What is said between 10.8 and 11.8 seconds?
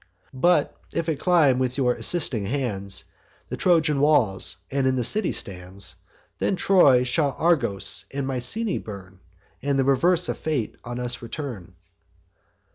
on us return.